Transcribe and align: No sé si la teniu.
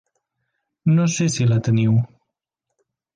No 0.93 1.05
sé 1.17 1.27
si 1.35 1.47
la 1.51 1.59
teniu. 1.67 1.93